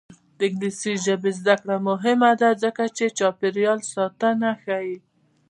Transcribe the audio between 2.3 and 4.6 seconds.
ده ځکه چې چاپیریال ساتنه